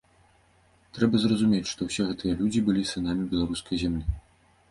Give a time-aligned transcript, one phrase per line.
[0.97, 4.05] Трэба разумець, што ўсе гэтыя людзі былі сынамі беларускай зямлі.